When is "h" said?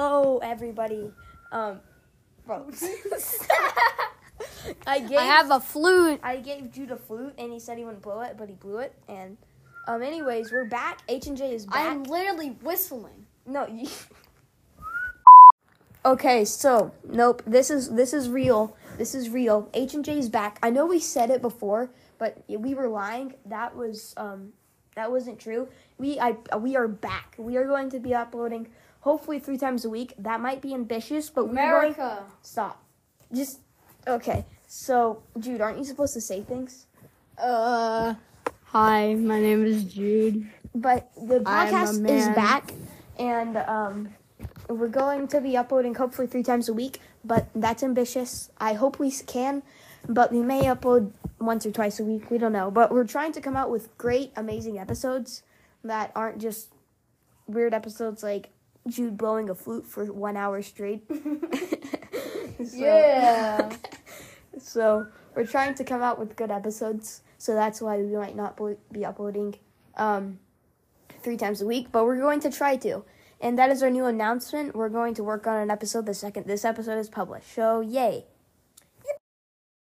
11.08-11.26, 19.74-19.94